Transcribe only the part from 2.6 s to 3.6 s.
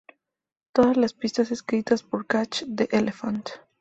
the Elephant.